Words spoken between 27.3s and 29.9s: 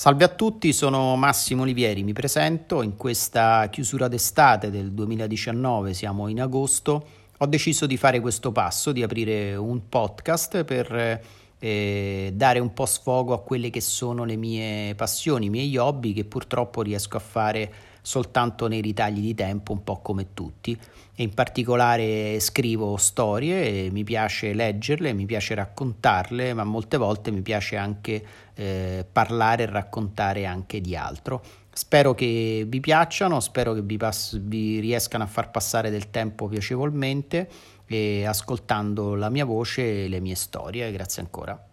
mi piace anche eh, parlare e